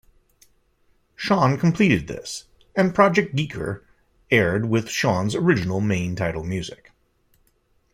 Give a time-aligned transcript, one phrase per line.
[1.15, 3.83] Shawn completed this and Project GeeKeR
[4.31, 6.89] aired with Shawn's original main title music.